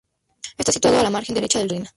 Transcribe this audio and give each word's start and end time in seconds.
Está 0.57 0.71
situado 0.71 0.99
a 0.99 1.03
la 1.03 1.11
margen 1.11 1.35
derecha 1.35 1.59
del 1.59 1.69
río 1.69 1.77
Magdalena. 1.81 1.89